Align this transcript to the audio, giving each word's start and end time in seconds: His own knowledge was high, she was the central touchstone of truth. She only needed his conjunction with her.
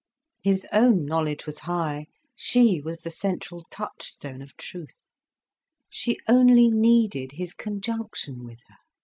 His 0.41 0.65
own 0.73 1.05
knowledge 1.05 1.45
was 1.45 1.59
high, 1.59 2.07
she 2.35 2.81
was 2.83 3.01
the 3.01 3.11
central 3.11 3.63
touchstone 3.69 4.41
of 4.41 4.57
truth. 4.57 4.97
She 5.91 6.17
only 6.27 6.71
needed 6.71 7.33
his 7.33 7.53
conjunction 7.53 8.43
with 8.43 8.61
her. 8.67 8.77